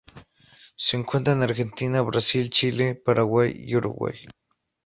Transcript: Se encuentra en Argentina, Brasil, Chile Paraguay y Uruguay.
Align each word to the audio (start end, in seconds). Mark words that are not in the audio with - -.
Se 0.77 0.97
encuentra 0.97 1.35
en 1.35 1.43
Argentina, 1.43 2.01
Brasil, 2.01 2.49
Chile 2.49 2.95
Paraguay 2.95 3.53
y 3.55 3.75
Uruguay. 3.75 4.15